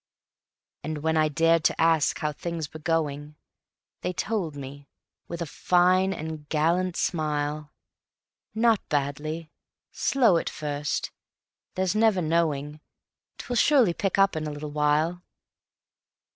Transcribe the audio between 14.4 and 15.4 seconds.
a little while."